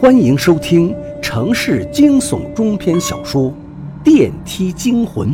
[0.00, 3.50] 欢迎收听城市惊悚中篇小说
[4.02, 5.28] 《电梯惊魂》，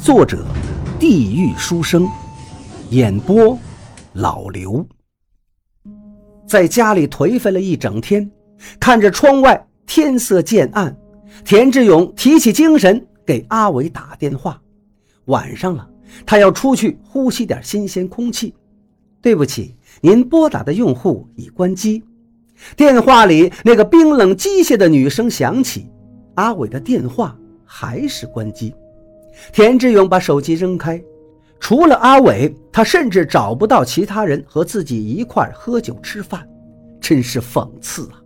[0.00, 0.46] 作者：
[1.00, 2.08] 地狱书生，
[2.90, 3.58] 演播：
[4.12, 4.86] 老刘。
[6.46, 8.30] 在家里颓废了一整天，
[8.78, 10.96] 看着窗外天色渐暗，
[11.44, 14.62] 田志勇提起精神给阿伟打电话。
[15.24, 15.90] 晚上了，
[16.24, 18.54] 他要出去呼吸点新鲜空气。
[19.20, 22.00] 对不起，您拨打的用户已关机。
[22.76, 25.88] 电话里那个冰冷机械的女声响起，
[26.34, 28.74] 阿伟的电话还是关机。
[29.52, 31.02] 田志勇把手机扔开，
[31.58, 36.46] 除了阿伟，他甚至找不到其他人和自己一块喝酒吃饭，
[37.00, 38.20] 真是讽刺啊！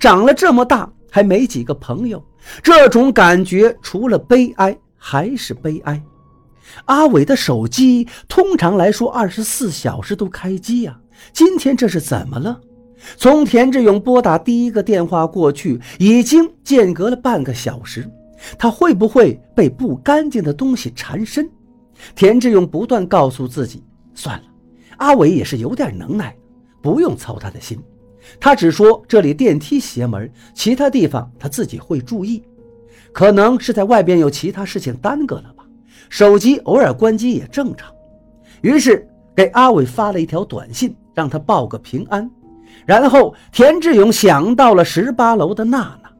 [0.00, 2.22] 长了这么大还没几个朋友，
[2.62, 6.02] 这种感觉除了悲哀还是悲哀。
[6.84, 10.98] 阿伟的手机通常来说二十四小时都开机呀，
[11.32, 12.60] 今天这是怎么了？
[13.16, 18.08] 从田志勇拨打第一个电话过去，已经间隔了半个小时。
[18.56, 21.48] 他会不会被不干净的东西缠身？
[22.14, 23.82] 田志勇不断告诉自己
[24.14, 24.44] ：“算了，
[24.98, 26.36] 阿伟也是有点能耐，
[26.80, 27.76] 不用操他的心。
[28.38, 32.42] 他只说这里电梯邪门，其他地方他自己会注意。
[33.12, 35.64] 可能是在外边有其他事情耽搁了吧。
[36.08, 37.92] 手机偶尔关机也正常。”
[38.62, 42.30] 于是给阿伟发了一条短信，让他报个平安。
[42.86, 46.10] 然后，田志勇想到了十八楼的娜娜。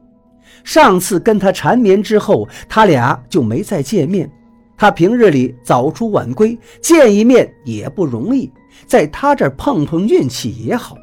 [0.63, 4.29] 上次跟她缠绵之后，他俩就没再见面。
[4.77, 8.51] 他平日里早出晚归，见一面也不容易，
[8.85, 10.95] 在他这儿碰碰运气也好。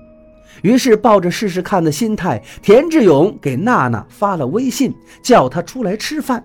[0.62, 6.42] 于是，抱着试试看的心态，田志勇给娜娜发了微信，叫她出来吃饭。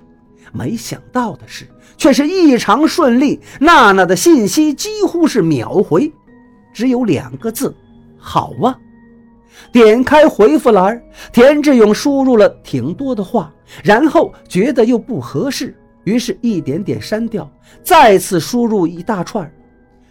[0.51, 1.65] 没想到的是，
[1.95, 3.39] 却是异常顺利。
[3.59, 6.11] 娜娜的信息几乎是秒回，
[6.73, 7.73] 只有两个字：
[8.17, 8.75] 好啊。
[9.71, 17.49] 点开回复栏，田志勇输入了挺多的话，然后觉得又不合适，于是一点点删掉，
[17.83, 19.51] 再次输入一大串，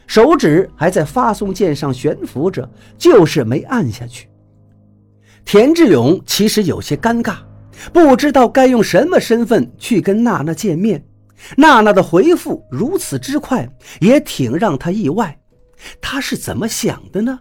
[0.06, 4.28] 手指还在发送键上悬浮着，就是没按下去。
[5.44, 7.36] 田志勇其实有些尴尬，
[7.92, 11.02] 不知道该用什么身份去跟娜娜见面。
[11.56, 13.66] 娜娜的回复如此之快，
[14.00, 15.36] 也挺让他意外。
[16.00, 17.40] 他是怎么想的呢？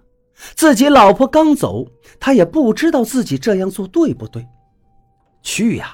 [0.55, 1.85] 自己老婆刚走，
[2.19, 4.45] 他也不知道自己这样做对不对。
[5.41, 5.93] 去呀，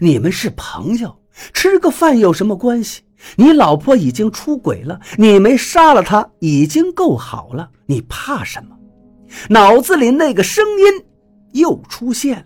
[0.00, 1.16] 你们是朋友，
[1.52, 3.02] 吃个饭有什么关系？
[3.36, 8.76] 你老婆已经出轨了，你没杀了她已经够好了，你怕什么？
[9.48, 11.04] 脑子里那个声音
[11.52, 12.44] 又出现了。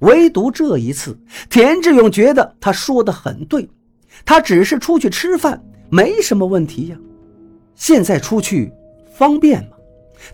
[0.00, 1.16] 唯独这一次，
[1.48, 3.68] 田志勇觉得他说的很对，
[4.24, 6.96] 他只是出去吃饭，没什么问题呀。
[7.76, 8.72] 现在出去
[9.14, 9.76] 方便吗？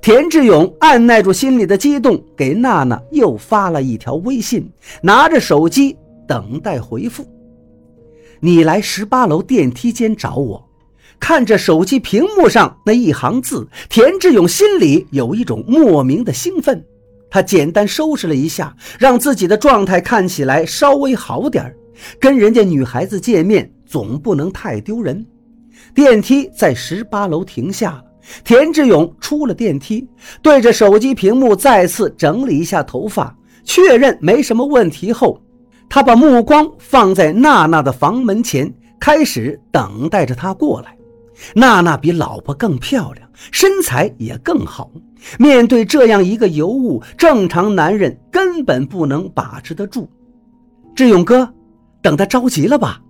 [0.00, 4.70] 田志勇按耐住心里的激动，给娜娜又发了一条微信，
[5.02, 7.26] 拿着手机等待回复。
[8.40, 10.64] 你来十八楼电梯间找我。
[11.20, 16.84] 看着手机屏幕上那一行字，田志勇心里有一种莫名的兴奋。
[17.28, 21.74] 他简单收拾了一下，让自己的状态看起来稍微好点
[22.20, 25.26] 跟人家女孩子见面，总不能太丢人。
[25.92, 28.04] 电梯在十八楼停下了。
[28.44, 30.06] 田志勇出了电梯，
[30.42, 33.34] 对着手机屏幕再次整理一下头发，
[33.64, 35.40] 确认没什么问题后，
[35.88, 40.96] 他把目光放在娜娜的房门前，开始等待着她过来。
[41.54, 44.90] 娜娜比老婆更漂亮，身材也更好。
[45.38, 50.08] 面对这样一个尤物，正常男人根本不能把持得住。
[50.96, 51.48] 志勇哥，
[52.02, 53.00] 等他着急了吧？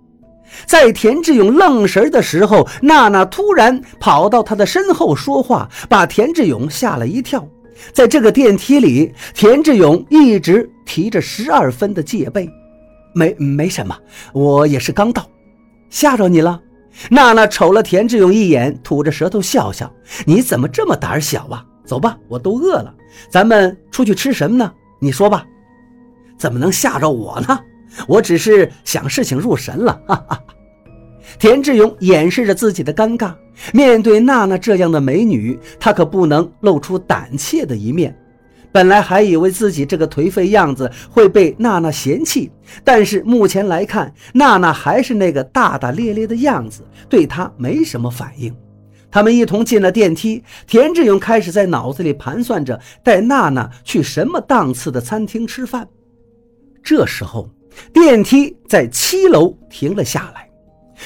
[0.65, 7.47] 在田志勇愣神的时候，娜娜突然跑到他的身后说话，把田志勇吓了一跳。
[7.93, 12.49] 在这个电梯里，田志勇一直提着十二分的戒备。
[13.13, 13.97] 没没什么，
[14.33, 15.25] 我也是刚到，
[15.89, 16.61] 吓着你了。
[17.09, 19.91] 娜娜瞅了田志勇一眼，吐着舌头笑笑
[20.27, 21.63] ：“你怎么这么胆小啊？
[21.85, 22.93] 走吧，我都饿了，
[23.31, 24.71] 咱们出去吃什么呢？
[24.99, 25.45] 你说吧。
[26.37, 27.57] 怎么能吓着我呢？”
[28.07, 30.43] 我只是想事情入神了， 哈哈。
[31.37, 33.33] 田志勇掩饰着自己的尴尬，
[33.71, 38.17] 面对娜娜这样的美女，他可不能露出胆怯的一面。
[38.71, 42.51] 本来还以为自己这个颓废样子会被娜娜嫌弃，
[42.83, 48.53] 但是目前来看，娜娜还是那个大大咧咧的样子，对他没什么反应。
[49.11, 55.87] 他们一同进了电梯，田志勇开始在脑子里盘算着带娜娜去什么档次的餐厅吃饭。
[56.83, 57.49] 这时候。
[57.93, 60.49] 电梯在七楼停了下来，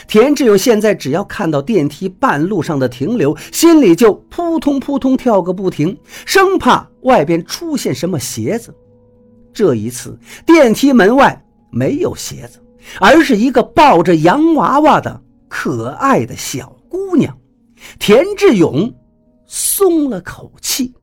[0.07, 8.73] 田志勇现在只要看到电梯半路上的停留，心里就扑通扑通跳个不停，生怕外边出现什么鞋子。
[9.53, 12.59] 这一次，电梯门外没有鞋子，
[12.99, 17.37] 而是一个抱着洋娃娃的可爱的小姑娘。
[17.99, 18.91] 田志勇
[19.45, 20.93] 松了口气。